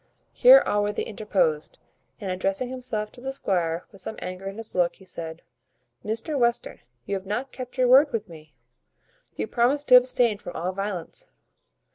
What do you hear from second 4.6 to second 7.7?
look, he said, "Mr Western, you have not